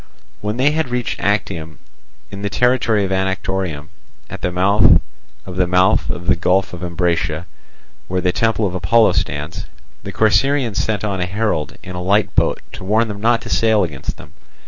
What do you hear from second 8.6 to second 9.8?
of Apollo stands,